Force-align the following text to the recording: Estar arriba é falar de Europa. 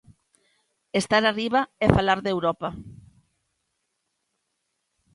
Estar 1.01 1.23
arriba 1.25 1.61
é 1.85 1.87
falar 1.97 2.19
de 2.21 2.29
Europa. 2.35 2.69